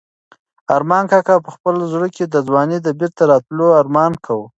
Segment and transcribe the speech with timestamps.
[0.75, 4.47] ارمان کاکا په خپل زړه کې د ځوانۍ د بېرته راتلو ارمان کاوه.